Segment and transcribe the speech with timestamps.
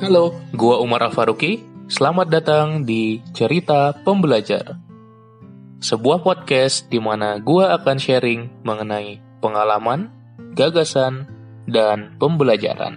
[0.00, 1.60] Halo, gua Umar Afaruki.
[1.84, 4.80] Selamat datang di Cerita Pembelajar.
[5.76, 10.08] Sebuah podcast di mana gua akan sharing mengenai pengalaman,
[10.56, 11.28] gagasan,
[11.68, 12.96] dan pembelajaran.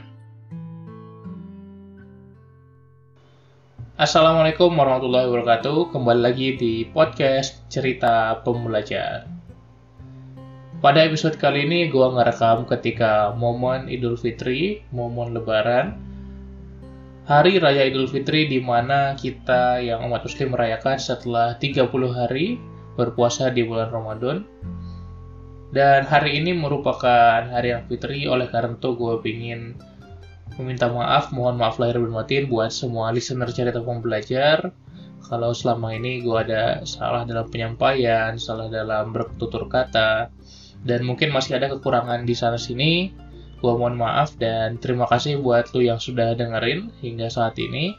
[4.00, 5.92] Assalamualaikum warahmatullahi wabarakatuh.
[5.92, 9.28] Kembali lagi di podcast Cerita Pembelajar.
[10.80, 16.13] Pada episode kali ini gua ngerekam ketika momen Idul Fitri, momen Lebaran,
[17.24, 22.60] hari raya Idul Fitri di mana kita yang umat muslim merayakan setelah 30 hari
[23.00, 24.44] berpuasa di bulan Ramadan.
[25.74, 29.74] Dan hari ini merupakan hari yang fitri, oleh karena itu gue ingin
[30.62, 34.70] meminta maaf, mohon maaf lahir dan batin buat semua listener cerita pembelajar.
[35.26, 40.30] Kalau selama ini gue ada salah dalam penyampaian, salah dalam bertutur kata,
[40.86, 43.10] dan mungkin masih ada kekurangan di sana sini,
[43.64, 47.96] Gua mohon maaf dan terima kasih buat lu yang sudah dengerin hingga saat ini.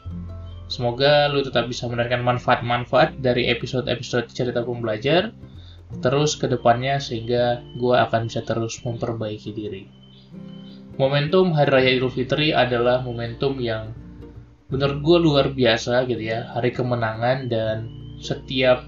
[0.69, 5.33] Semoga lu tetap bisa mendapatkan manfaat-manfaat dari episode-episode cerita pembelajar
[6.05, 9.89] terus ke depannya sehingga gua akan bisa terus memperbaiki diri.
[11.01, 13.91] Momentum Hari Raya Idul Fitri adalah momentum yang
[14.71, 17.91] menurut gue luar biasa gitu ya, hari kemenangan dan
[18.23, 18.87] setiap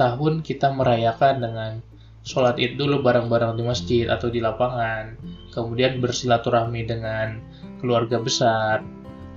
[0.00, 1.72] tahun kita merayakan dengan
[2.20, 5.16] sholat id dulu bareng-bareng di masjid atau di lapangan,
[5.52, 7.40] kemudian bersilaturahmi dengan
[7.80, 8.84] keluarga besar.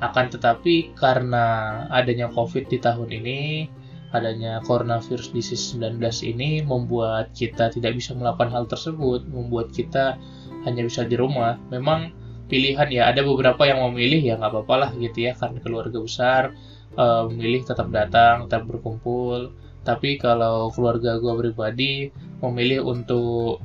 [0.03, 3.71] Akan tetapi karena adanya COVID di tahun ini,
[4.11, 10.19] adanya coronavirus disease 19 ini membuat kita tidak bisa melakukan hal tersebut, membuat kita
[10.67, 11.55] hanya bisa di rumah.
[11.71, 12.11] Memang
[12.51, 16.51] pilihan ya, ada beberapa yang memilih ya nggak apa-apa lah gitu ya, karena keluarga besar
[16.99, 19.55] uh, memilih tetap datang, tetap berkumpul.
[19.83, 22.07] Tapi kalau keluarga gue pribadi
[22.39, 23.59] memilih untuk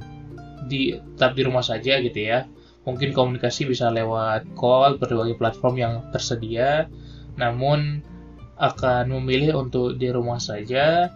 [0.66, 2.44] di tetap di rumah saja gitu ya.
[2.86, 6.88] Mungkin komunikasi bisa lewat call berbagai platform yang tersedia,
[7.38, 8.02] namun
[8.58, 11.12] akan memilih untuk di rumah saja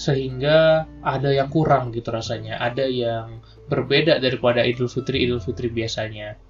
[0.00, 6.40] sehingga ada yang kurang gitu rasanya, ada yang berbeda daripada Idul Fitri Idul Fitri biasanya.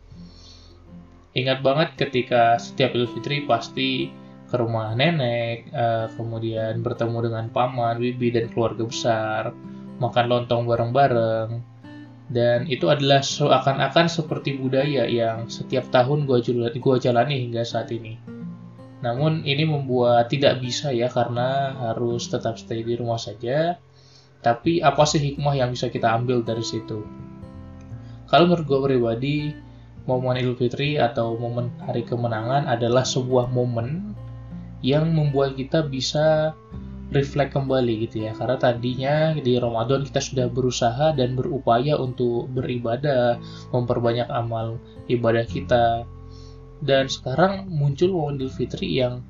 [1.35, 4.11] Ingat banget ketika setiap Idul Fitri pasti
[4.51, 9.55] ke rumah nenek, eh, kemudian bertemu dengan paman, bibi dan keluarga besar,
[10.03, 11.51] makan lontong bareng-bareng.
[12.31, 16.39] Dan itu adalah seakan-akan seperti budaya yang setiap tahun gue
[16.79, 18.19] gua jalani hingga saat ini.
[19.03, 23.81] Namun ini membuat tidak bisa ya karena harus tetap stay di rumah saja.
[24.41, 27.03] Tapi apa sih hikmah yang bisa kita ambil dari situ?
[28.31, 29.37] Kalau menurut gue pribadi,
[30.07, 34.15] momen Idul Fitri atau momen hari kemenangan adalah sebuah momen
[34.81, 36.57] yang membuat kita bisa
[37.11, 38.33] reflect kembali gitu ya.
[38.35, 43.39] Karena tadinya di Ramadan kita sudah berusaha dan berupaya untuk beribadah
[43.75, 44.79] memperbanyak amal
[45.11, 46.07] ibadah kita.
[46.81, 49.21] Dan sekarang muncul Idul Fitri yang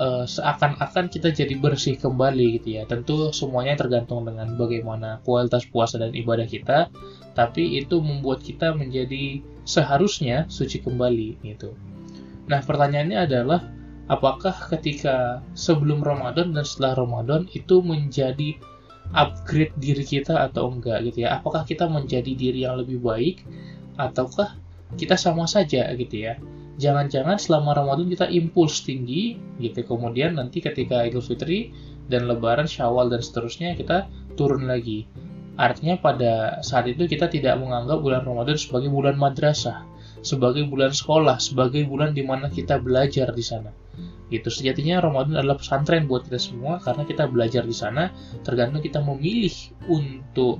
[0.00, 2.82] uh, seakan-akan kita jadi bersih kembali gitu ya.
[2.88, 6.88] Tentu semuanya tergantung dengan bagaimana kualitas puasa dan ibadah kita
[7.36, 11.76] tapi itu membuat kita menjadi seharusnya suci kembali gitu.
[12.48, 13.60] Nah pertanyaannya adalah
[14.06, 18.58] apakah ketika sebelum Ramadan dan setelah Ramadan itu menjadi
[19.14, 21.38] upgrade diri kita atau enggak gitu ya?
[21.38, 23.42] Apakah kita menjadi diri yang lebih baik
[23.98, 24.58] ataukah
[24.94, 26.38] kita sama saja gitu ya?
[26.76, 31.72] Jangan-jangan selama Ramadan kita impuls tinggi gitu kemudian nanti ketika Idul Fitri
[32.06, 34.06] dan Lebaran Syawal dan seterusnya kita
[34.36, 35.08] turun lagi.
[35.56, 39.88] Artinya pada saat itu kita tidak menganggap bulan Ramadan sebagai bulan madrasah
[40.26, 43.70] sebagai bulan sekolah sebagai bulan di mana kita belajar di sana
[44.26, 48.10] Gitu sejatinya Ramadan adalah pesantren buat kita semua karena kita belajar di sana
[48.42, 49.54] tergantung kita memilih
[49.86, 50.58] untuk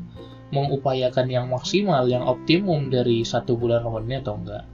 [0.55, 4.65] mengupayakan yang maksimal, yang optimum dari satu bulan Ramadan atau enggak.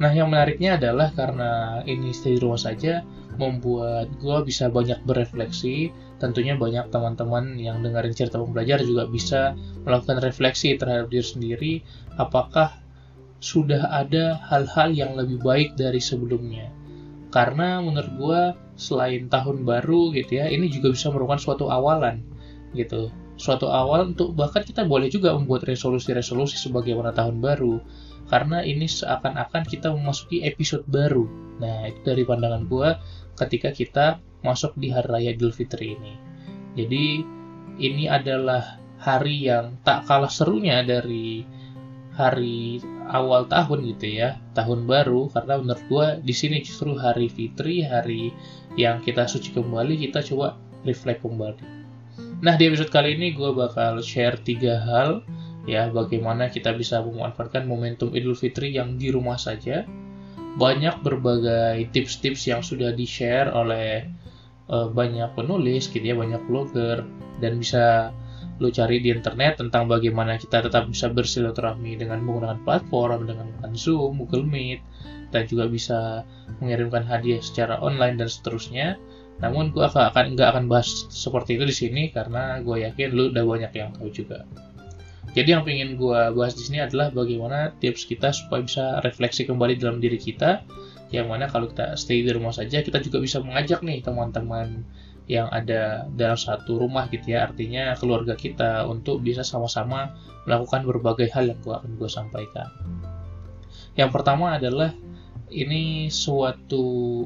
[0.00, 3.04] Nah, yang menariknya adalah karena ini stay di rumah saja,
[3.36, 5.92] membuat gue bisa banyak berefleksi.
[6.18, 11.72] Tentunya banyak teman-teman yang dengerin cerita pembelajar juga bisa melakukan refleksi terhadap diri sendiri.
[12.16, 12.72] Apakah
[13.42, 16.70] sudah ada hal-hal yang lebih baik dari sebelumnya?
[17.32, 18.42] Karena menurut gue
[18.76, 22.20] selain tahun baru gitu ya ini juga bisa merupakan suatu awalan
[22.76, 23.12] gitu.
[23.40, 27.80] Suatu awal untuk bahkan kita boleh juga membuat resolusi-resolusi sebagai sebagaimana tahun baru.
[28.28, 31.26] Karena ini seakan-akan kita memasuki episode baru.
[31.58, 32.88] Nah itu dari pandangan gue
[33.36, 34.06] ketika kita
[34.44, 36.12] masuk di hari raya Idul Fitri ini.
[36.76, 37.04] Jadi
[37.80, 41.42] ini adalah hari yang tak kalah serunya dari
[42.12, 47.80] hari awal tahun gitu ya, tahun baru karena menurut gue di sini justru hari Fitri,
[47.84, 48.36] hari
[48.76, 51.64] yang kita suci kembali, kita coba reflect kembali.
[52.42, 55.24] Nah di episode kali ini gue bakal share tiga hal
[55.64, 59.86] ya bagaimana kita bisa memanfaatkan momentum Idul Fitri yang di rumah saja.
[60.52, 64.04] banyak berbagai tips-tips yang sudah di-share oleh
[64.68, 67.08] uh, banyak penulis gitu ya, banyak blogger
[67.40, 68.12] dan bisa
[68.60, 74.20] lu cari di internet tentang bagaimana kita tetap bisa bersilaturahmi dengan menggunakan platform dengan Zoom,
[74.20, 74.80] Google Meet
[75.32, 76.28] dan juga bisa
[76.60, 79.00] mengirimkan hadiah secara online dan seterusnya.
[79.40, 83.42] Namun gue akan nggak akan bahas seperti itu di sini karena gue yakin lu udah
[83.42, 84.44] banyak yang tahu juga.
[85.32, 89.80] Jadi yang pengen gue bahas di sini adalah bagaimana tips kita supaya bisa refleksi kembali
[89.80, 90.60] dalam diri kita.
[91.08, 94.84] Yang mana kalau kita stay di rumah saja, kita juga bisa mengajak nih teman-teman
[95.30, 97.46] yang ada dalam satu rumah gitu ya.
[97.46, 100.14] Artinya keluarga kita untuk bisa sama-sama
[100.46, 102.68] melakukan berbagai hal yang gua akan gue sampaikan.
[103.94, 104.90] Yang pertama adalah
[105.52, 107.22] ini suatu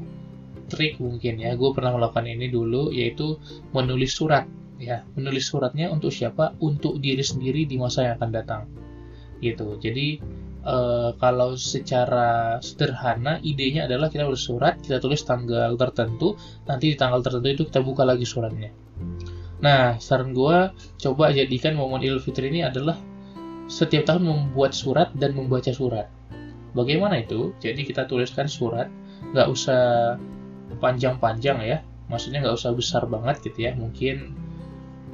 [0.67, 1.55] trik mungkin ya.
[1.55, 3.39] Gue pernah melakukan ini dulu yaitu
[3.71, 4.45] menulis surat
[4.77, 5.07] ya.
[5.15, 6.53] Menulis suratnya untuk siapa?
[6.59, 8.61] Untuk diri sendiri di masa yang akan datang.
[9.39, 9.79] Gitu.
[9.79, 10.19] Jadi
[10.67, 16.35] uh, kalau secara sederhana idenya adalah kita bersurat kita tulis tanggal tertentu
[16.67, 18.75] nanti di tanggal tertentu itu kita buka lagi suratnya.
[19.63, 22.99] Nah saran gue coba jadikan momen Idul Fitri ini adalah
[23.71, 26.11] setiap tahun membuat surat dan membaca surat.
[26.75, 27.55] Bagaimana itu?
[27.57, 28.91] Jadi kita tuliskan surat
[29.33, 30.15] nggak usah
[30.77, 31.77] panjang-panjang ya
[32.07, 34.35] maksudnya nggak usah besar banget gitu ya mungkin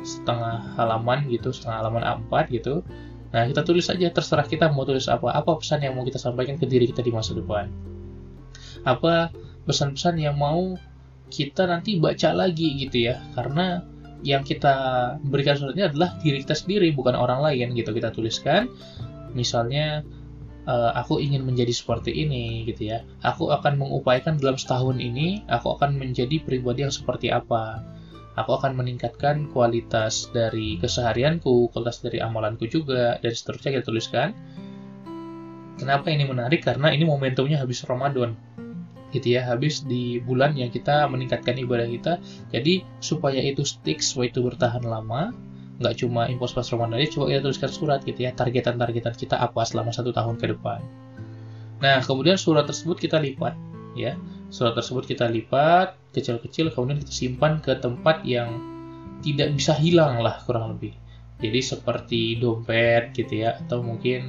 [0.03, 2.83] setengah halaman gitu setengah halaman A4 gitu
[3.33, 5.33] Nah, kita tulis saja, terserah kita mau tulis apa.
[5.33, 7.65] Apa pesan yang mau kita sampaikan ke diri kita di masa depan.
[8.85, 9.33] Apa
[9.65, 10.77] pesan-pesan yang mau
[11.33, 13.17] kita nanti baca lagi gitu ya.
[13.33, 13.81] Karena
[14.21, 14.75] yang kita
[15.25, 17.89] berikan suratnya adalah diri kita sendiri, bukan orang lain gitu.
[17.89, 18.69] Kita tuliskan,
[19.33, 20.05] misalnya,
[20.69, 23.01] uh, aku ingin menjadi seperti ini gitu ya.
[23.25, 27.81] Aku akan mengupayakan dalam setahun ini, aku akan menjadi pribadi yang seperti apa
[28.33, 34.29] aku akan meningkatkan kualitas dari keseharianku, kualitas dari amalanku juga, dan seterusnya kita tuliskan.
[35.77, 36.65] Kenapa ini menarik?
[36.65, 38.33] Karena ini momentumnya habis Ramadan.
[39.13, 42.13] Gitu ya, habis di bulan yang kita meningkatkan ibadah kita.
[42.49, 45.29] Jadi, supaya itu stick, supaya itu bertahan lama,
[45.77, 49.61] nggak cuma impos pas Ramadan aja, coba kita tuliskan surat gitu ya, targetan-targetan kita apa
[49.65, 50.81] selama satu tahun ke depan.
[51.81, 53.53] Nah, kemudian surat tersebut kita lipat,
[53.93, 54.17] ya
[54.53, 58.53] surat tersebut kita lipat kecil-kecil kemudian kita simpan ke tempat yang
[59.25, 60.93] tidak bisa hilang lah kurang lebih.
[61.41, 64.21] Jadi seperti dompet gitu ya atau mungkin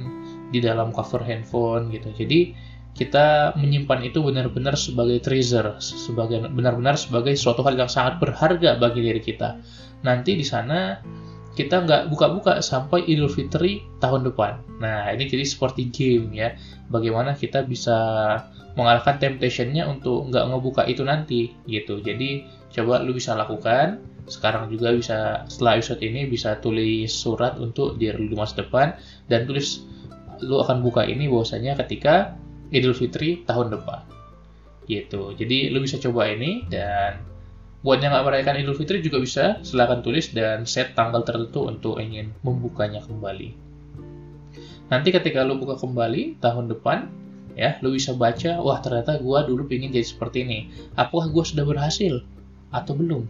[0.49, 2.09] di dalam cover handphone gitu.
[2.17, 2.57] Jadi
[2.95, 9.05] kita menyimpan itu benar-benar sebagai treasure sebagai benar-benar sebagai suatu hal yang sangat berharga bagi
[9.05, 9.61] diri kita.
[10.01, 10.97] Nanti di sana
[11.55, 14.59] kita nggak buka-buka sampai Idul Fitri tahun depan.
[14.83, 16.51] Nah, ini jadi seperti game ya.
[16.91, 17.95] Bagaimana kita bisa
[18.75, 22.03] mengalahkan temptationnya untuk nggak ngebuka itu nanti gitu.
[22.03, 22.43] Jadi
[22.75, 24.03] coba lu bisa lakukan.
[24.27, 28.99] Sekarang juga bisa setelah episode ini bisa tulis surat untuk di masa depan.
[29.31, 29.87] Dan tulis
[30.43, 32.35] lu akan buka ini bahwasanya ketika
[32.75, 34.03] Idul Fitri tahun depan.
[34.91, 35.39] Gitu.
[35.39, 37.34] Jadi lu bisa coba ini dan
[37.85, 42.01] buat yang nggak merayakan Idul Fitri juga bisa silahkan tulis dan set tanggal tertentu untuk
[42.01, 43.53] ingin membukanya kembali.
[44.89, 47.13] Nanti ketika lu buka kembali tahun depan
[47.53, 50.59] ya lu bisa baca wah ternyata gue dulu pengen jadi seperti ini.
[50.97, 52.25] Apakah gue sudah berhasil
[52.73, 53.29] atau belum?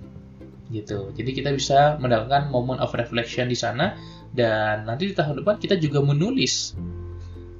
[0.72, 1.12] Gitu.
[1.20, 4.00] Jadi kita bisa mendapatkan moment of reflection di sana
[4.32, 6.80] dan nanti di tahun depan kita juga menulis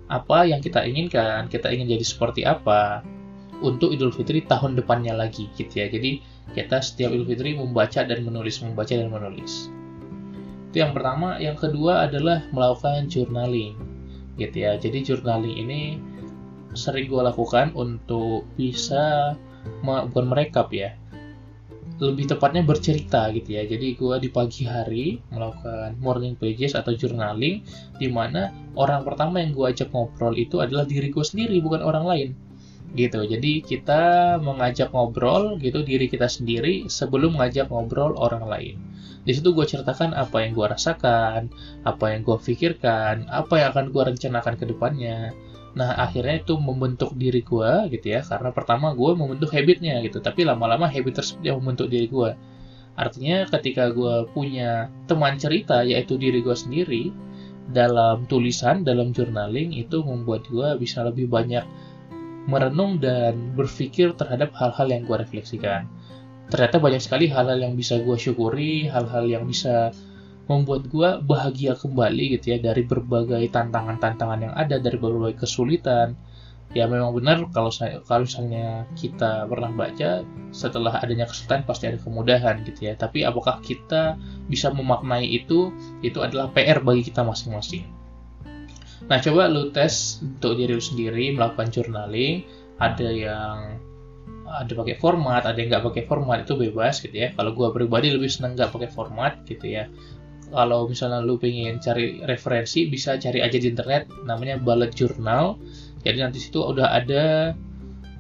[0.08, 3.04] apa yang kita inginkan kita ingin jadi seperti apa
[3.60, 5.92] untuk Idul Fitri tahun depannya lagi gitu ya.
[5.92, 9.72] Jadi kita setiap Idul Fitri membaca dan menulis membaca dan menulis.
[10.70, 11.40] Itu yang pertama.
[11.42, 13.80] Yang kedua adalah melakukan journaling
[14.36, 14.76] gitu ya.
[14.76, 15.98] Jadi journaling ini
[16.76, 19.34] sering gue lakukan untuk bisa
[19.88, 20.94] bukan merekap ya
[21.96, 23.64] lebih tepatnya bercerita gitu ya.
[23.64, 27.64] Jadi gue di pagi hari melakukan morning pages atau journaling
[27.96, 32.04] di mana orang pertama yang gue ajak ngobrol itu adalah diri gue sendiri bukan orang
[32.04, 32.30] lain
[32.96, 33.28] gitu.
[33.28, 38.76] Jadi kita mengajak ngobrol gitu diri kita sendiri sebelum mengajak ngobrol orang lain.
[39.26, 41.52] Di situ gue ceritakan apa yang gue rasakan
[41.84, 45.36] apa yang gue pikirkan apa yang akan gue rencanakan ke depannya.
[45.76, 50.48] Nah akhirnya itu membentuk diri gue gitu ya karena pertama gue membentuk habitnya gitu tapi
[50.48, 52.32] lama-lama habit tersebut yang membentuk diri gue.
[52.96, 57.12] Artinya ketika gue punya teman cerita yaitu diri gue sendiri
[57.66, 61.66] dalam tulisan dalam journaling itu membuat gue bisa lebih banyak
[62.46, 65.90] merenung dan berpikir terhadap hal-hal yang gue refleksikan.
[66.50, 69.90] Ternyata banyak sekali hal-hal yang bisa gue syukuri, hal-hal yang bisa
[70.46, 76.14] membuat gue bahagia kembali gitu ya dari berbagai tantangan-tantangan yang ada dari berbagai kesulitan.
[76.76, 77.72] Ya memang benar kalau
[78.06, 80.22] kalau misalnya kita pernah baca
[80.52, 82.94] setelah adanya kesulitan pasti ada kemudahan gitu ya.
[82.94, 85.74] Tapi apakah kita bisa memaknai itu
[86.06, 87.95] itu adalah PR bagi kita masing-masing
[89.06, 92.48] nah coba lu tes untuk diri lu sendiri melakukan journaling
[92.80, 93.80] ada yang
[94.46, 97.34] ada pakai format, ada yang nggak pakai format itu bebas gitu ya.
[97.34, 99.90] Kalau gue pribadi lebih seneng nggak pakai format gitu ya.
[100.54, 105.58] Kalau misalnya lu pengen cari referensi bisa cari aja di internet namanya bullet journal.
[106.06, 107.58] Jadi nanti situ udah ada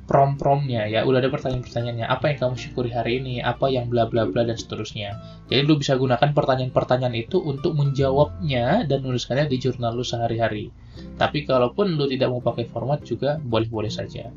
[0.06, 1.02] prom-promnya ya.
[1.04, 2.06] Udah ada pertanyaan-pertanyaannya.
[2.06, 3.42] Apa yang kamu syukuri hari ini?
[3.42, 5.18] Apa yang bla bla bla dan seterusnya.
[5.50, 10.70] Jadi lu bisa gunakan pertanyaan-pertanyaan itu untuk menjawabnya dan menuliskannya di jurnal lu sehari-hari.
[11.18, 14.30] Tapi kalaupun lu tidak mau pakai format juga boleh-boleh saja.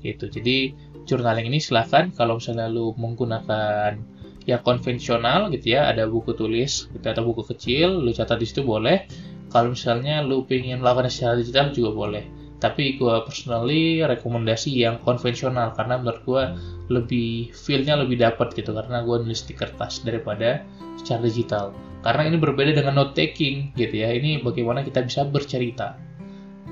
[0.00, 0.24] Gitu.
[0.32, 0.72] Jadi
[1.04, 4.00] journaling ini silahkan kalau misalnya lu menggunakan
[4.48, 5.92] yang konvensional gitu ya.
[5.92, 9.04] Ada buku tulis gitu atau buku kecil lu catat di situ boleh.
[9.52, 15.76] Kalau misalnya lu pengen melakukan secara digital juga boleh tapi gue personally rekomendasi yang konvensional
[15.76, 16.44] karena menurut gue
[16.88, 20.64] lebih feelnya lebih dapat gitu karena gue nulis di kertas daripada
[20.96, 21.76] secara digital.
[22.00, 26.00] Karena ini berbeda dengan note taking gitu ya ini bagaimana kita bisa bercerita.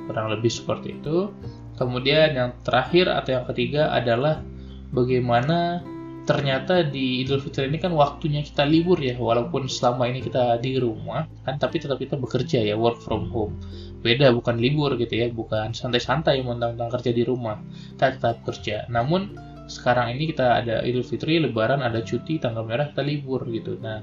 [0.09, 1.29] Kurang lebih seperti itu.
[1.77, 4.41] Kemudian yang terakhir atau yang ketiga adalah
[4.97, 5.85] bagaimana
[6.23, 10.79] ternyata di Idul Fitri ini kan waktunya kita libur ya walaupun selama ini kita di
[10.79, 13.59] rumah kan tapi tetap kita bekerja ya work from home
[14.03, 17.63] beda bukan libur gitu ya bukan santai-santai mentang-mentang kerja di rumah
[17.97, 18.77] kita tetap kerja.
[18.91, 19.39] Namun
[19.71, 23.79] sekarang ini kita ada Idul Fitri Lebaran ada cuti tanggal merah kita libur gitu.
[23.79, 24.03] Nah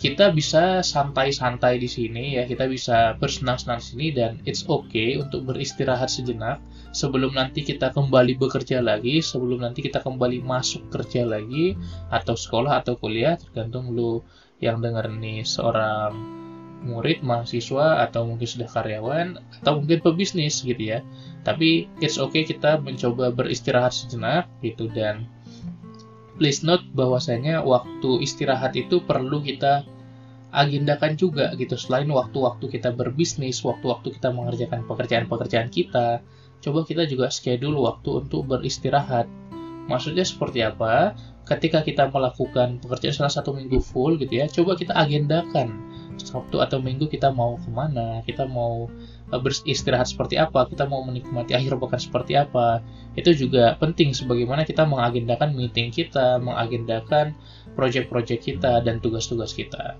[0.00, 5.44] kita bisa santai-santai di sini ya kita bisa bersenang-senang di sini dan it's okay untuk
[5.44, 6.56] beristirahat sejenak
[6.96, 11.76] sebelum nanti kita kembali bekerja lagi sebelum nanti kita kembali masuk kerja lagi
[12.08, 14.24] atau sekolah atau kuliah tergantung lu
[14.64, 16.39] yang denger nih seorang
[16.80, 21.04] murid, mahasiswa, atau mungkin sudah karyawan, atau mungkin pebisnis gitu ya.
[21.44, 25.28] Tapi it's okay kita mencoba beristirahat sejenak gitu dan
[26.40, 29.84] please note bahwasanya waktu istirahat itu perlu kita
[30.50, 36.24] agendakan juga gitu selain waktu-waktu kita berbisnis, waktu-waktu kita mengerjakan pekerjaan-pekerjaan kita,
[36.64, 39.30] coba kita juga schedule waktu untuk beristirahat.
[39.86, 41.14] Maksudnya seperti apa?
[41.46, 45.89] Ketika kita melakukan pekerjaan salah satu minggu full gitu ya, coba kita agendakan
[46.22, 48.88] Sabtu atau Minggu kita mau ke mana, kita mau
[49.32, 52.84] eh, beristirahat seperti apa, kita mau menikmati akhir pekan seperti apa.
[53.16, 57.32] Itu juga penting sebagaimana kita mengagendakan meeting kita, mengagendakan
[57.74, 59.96] proyek-proyek kita dan tugas-tugas kita.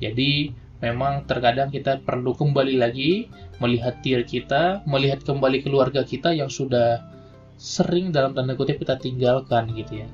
[0.00, 3.28] Jadi memang terkadang kita perlu kembali lagi
[3.60, 7.04] melihat diri kita, melihat kembali keluarga kita yang sudah
[7.60, 10.08] sering dalam tanda kutip kita tinggalkan gitu ya.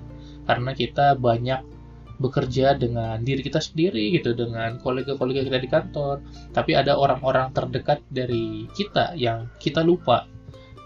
[0.47, 1.75] Karena kita banyak
[2.16, 6.23] bekerja dengan diri kita sendiri gitu dengan kolega-kolega kita di kantor.
[6.52, 10.25] Tapi ada orang-orang terdekat dari kita yang kita lupa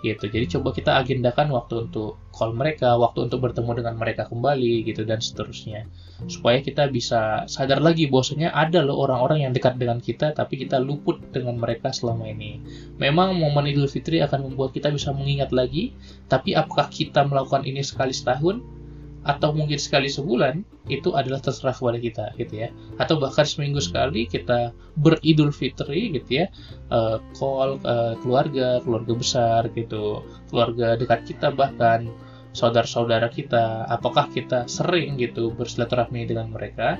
[0.00, 0.32] gitu.
[0.32, 5.04] Jadi coba kita agendakan waktu untuk call mereka waktu untuk bertemu dengan mereka kembali gitu
[5.04, 5.84] dan seterusnya.
[6.24, 10.80] Supaya kita bisa sadar lagi bahwasanya ada loh orang-orang yang dekat dengan kita tapi kita
[10.80, 12.60] luput dengan mereka selama ini.
[12.96, 15.92] Memang momen Idul Fitri akan membuat kita bisa mengingat lagi
[16.32, 18.79] tapi apakah kita melakukan ini sekali setahun
[19.20, 24.24] atau mungkin sekali sebulan itu adalah terserah kepada kita gitu ya atau bahkan seminggu sekali
[24.24, 26.46] kita beridul fitri gitu ya
[26.88, 32.08] uh, call uh, keluarga keluarga besar gitu keluarga dekat kita bahkan
[32.56, 36.96] saudara-saudara kita apakah kita sering gitu bersilaturahmi dengan mereka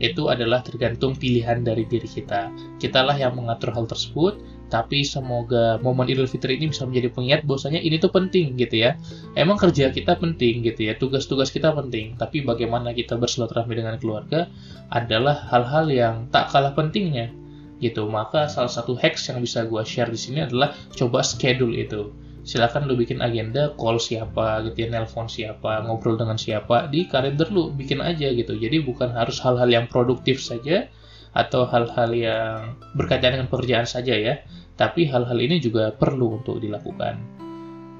[0.00, 2.48] itu adalah tergantung pilihan dari diri kita.
[2.80, 4.40] Kitalah yang mengatur hal tersebut,
[4.70, 8.96] tapi semoga momen Idul Fitri ini bisa menjadi pengingat bahwasanya ini tuh penting gitu ya.
[9.34, 14.46] Emang kerja kita penting gitu ya, tugas-tugas kita penting, tapi bagaimana kita bersilaturahmi dengan keluarga
[14.88, 17.34] adalah hal-hal yang tak kalah pentingnya
[17.82, 18.06] gitu.
[18.06, 22.88] Maka salah satu hacks yang bisa gue share di sini adalah coba schedule itu silakan
[22.88, 27.68] lu bikin agenda call siapa gitu ya nelpon siapa ngobrol dengan siapa di kalender lu
[27.68, 30.88] bikin aja gitu jadi bukan harus hal-hal yang produktif saja
[31.30, 34.42] atau hal-hal yang berkaitan dengan pekerjaan saja ya.
[34.74, 37.20] Tapi hal-hal ini juga perlu untuk dilakukan.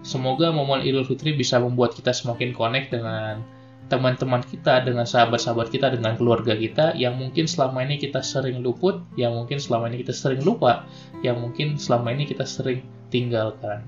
[0.01, 3.45] Semoga momen Idul Fitri bisa membuat kita semakin connect dengan
[3.91, 9.03] teman-teman kita, dengan sahabat-sahabat kita, dengan keluarga kita yang mungkin selama ini kita sering luput,
[9.19, 10.87] yang mungkin selama ini kita sering lupa,
[11.27, 13.83] yang mungkin selama ini kita sering tinggalkan.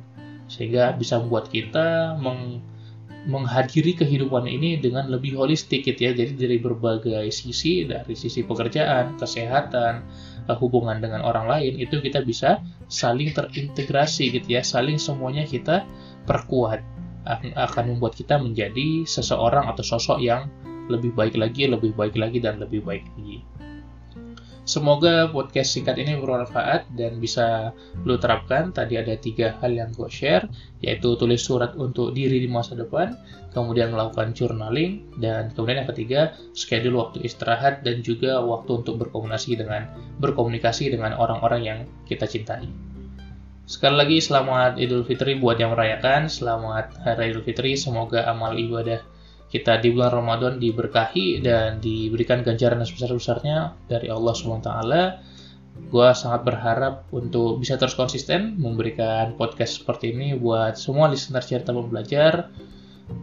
[0.51, 2.61] Sehingga bisa membuat kita meng,
[3.23, 6.13] menghadiri kehidupan ini dengan lebih holistik gitu ya.
[6.15, 10.03] Jadi dari berbagai sisi dari sisi pekerjaan kesehatan
[10.51, 12.59] eh, hubungan dengan orang lain itu kita bisa
[12.91, 14.63] saling terintegrasi gitu ya.
[14.67, 15.87] Saling semuanya kita
[16.27, 16.83] perkuat.
[17.55, 20.51] Akan membuat kita menjadi seseorang atau sosok yang
[20.91, 23.47] lebih baik lagi lebih baik lagi dan lebih baik lagi
[24.63, 27.75] Semoga podcast singkat ini bermanfaat dan bisa
[28.07, 28.71] lo terapkan.
[28.71, 30.47] Tadi ada tiga hal yang gue share,
[30.79, 33.19] yaitu tulis surat untuk diri di masa depan,
[33.51, 36.21] kemudian melakukan journaling, dan kemudian yang ketiga,
[36.55, 39.91] schedule waktu istirahat dan juga waktu untuk berkomunikasi dengan
[40.23, 42.71] berkomunikasi dengan orang-orang yang kita cintai.
[43.67, 49.03] Sekali lagi selamat Idul Fitri buat yang merayakan, selamat Hari Idul Fitri, semoga amal ibadah
[49.53, 54.71] kita di bulan Ramadan diberkahi dan diberikan ganjaran sebesar-besarnya dari Allah SWT.
[55.93, 61.77] Gue sangat berharap untuk bisa terus konsisten memberikan podcast seperti ini buat semua listener cerita
[61.77, 62.49] pembelajar.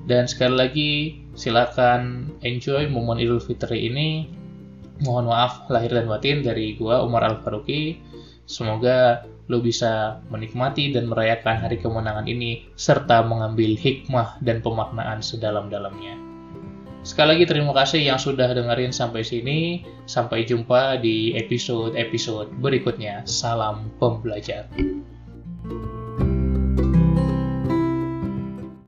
[0.06, 0.92] Dan sekali lagi
[1.34, 4.30] silakan enjoy momen Idul Fitri ini.
[5.02, 7.98] Mohon maaf lahir dan batin dari gue Umar Al Faruqi.
[8.46, 16.16] Semoga lo bisa menikmati dan merayakan hari kemenangan ini serta mengambil hikmah dan pemaknaan sedalam-dalamnya.
[17.02, 19.88] Sekali lagi terima kasih yang sudah dengerin sampai sini.
[20.06, 23.24] Sampai jumpa di episode-episode berikutnya.
[23.26, 24.68] Salam pembelajar.